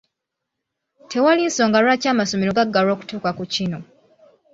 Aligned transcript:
Tewali 1.09 1.43
nsonga 1.49 1.77
lwaki 1.83 2.05
amasomero 2.13 2.51
gaggalwa 2.57 2.91
okutuuka 2.95 3.29
ku 3.37 3.43
kino. 3.53 3.79